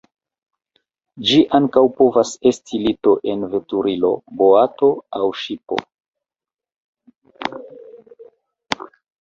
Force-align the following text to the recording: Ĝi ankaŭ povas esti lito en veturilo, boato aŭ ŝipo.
Ĝi 1.31 1.35
ankaŭ 1.57 1.83
povas 1.99 2.31
esti 2.51 2.79
lito 2.85 3.13
en 3.33 3.45
veturilo, 3.53 4.11
boato 4.41 4.89
aŭ 5.21 5.31
ŝipo. 5.43 5.81